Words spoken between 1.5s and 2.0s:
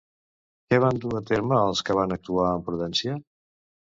els que